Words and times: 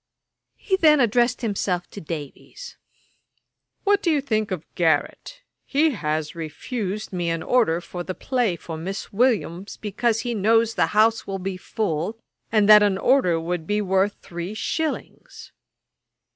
He 0.55 0.77
then 0.77 0.99
addressed 0.99 1.41
himself 1.41 1.87
to 1.91 2.01
Davies: 2.01 2.75
'What 3.83 4.01
do 4.01 4.09
you 4.09 4.19
think 4.19 4.49
of 4.49 4.65
Garrick? 4.73 5.43
He 5.63 5.91
has 5.91 6.33
refused 6.33 7.13
me 7.13 7.29
an 7.29 7.43
order 7.43 7.79
for 7.81 8.01
the 8.03 8.15
play 8.15 8.55
for 8.55 8.77
Miss 8.77 9.13
Williams, 9.13 9.77
because 9.77 10.21
he 10.21 10.33
knows 10.33 10.73
the 10.73 10.87
house 10.97 11.27
will 11.27 11.37
be 11.37 11.55
full, 11.55 12.17
and 12.51 12.67
that 12.67 12.81
an 12.81 12.97
order 12.97 13.39
would 13.39 13.67
be 13.67 13.79
worth 13.79 14.15
three 14.23 14.55
shillings.' 14.55 15.51